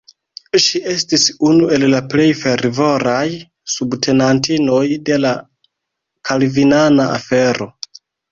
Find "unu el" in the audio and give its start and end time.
1.49-1.83